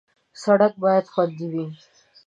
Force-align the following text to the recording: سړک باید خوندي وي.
سړک 0.43 0.73
باید 0.83 1.05
خوندي 1.13 1.47
وي. 1.53 1.67